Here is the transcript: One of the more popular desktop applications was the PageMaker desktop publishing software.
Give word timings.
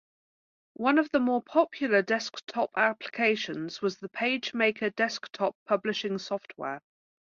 One 0.77 0.97
of 0.97 1.11
the 1.11 1.19
more 1.19 1.43
popular 1.43 2.01
desktop 2.01 2.71
applications 2.75 3.83
was 3.83 3.99
the 3.99 4.09
PageMaker 4.09 4.95
desktop 4.95 5.55
publishing 5.67 6.17
software. 6.17 6.81